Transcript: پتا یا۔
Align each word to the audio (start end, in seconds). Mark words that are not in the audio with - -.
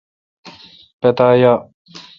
پتا 1.01 1.27
یا۔ 1.41 1.53